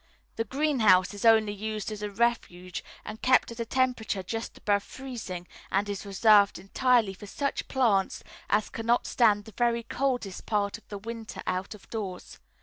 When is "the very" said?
9.45-9.83